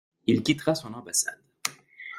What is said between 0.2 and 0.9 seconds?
Il quittera